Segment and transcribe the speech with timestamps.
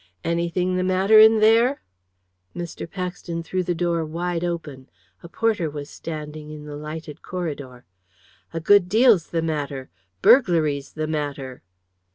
[0.23, 1.83] "Anything the matter in there?"
[2.55, 2.89] Mr.
[2.89, 4.89] Paxton threw the door wide open.
[5.21, 7.85] A porter was standing in the lighted corridor.
[8.51, 9.91] "A good deal's the matter.
[10.23, 11.61] Burglary's the matter."